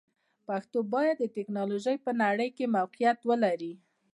پښتو 0.47 0.79
باید 0.93 1.15
د 1.19 1.25
ټکنالوژۍ 1.35 1.97
په 2.05 2.11
نړۍ 2.21 2.49
کې 2.57 2.73
موقعیت 2.77 3.19
ولري. 3.29 3.73